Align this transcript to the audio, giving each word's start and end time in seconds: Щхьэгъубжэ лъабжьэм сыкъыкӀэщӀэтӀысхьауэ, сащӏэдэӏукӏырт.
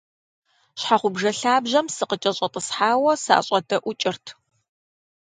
Щхьэгъубжэ 0.79 1.31
лъабжьэм 1.39 1.87
сыкъыкӀэщӀэтӀысхьауэ, 1.95 3.13
сащӏэдэӏукӏырт. 3.23 4.25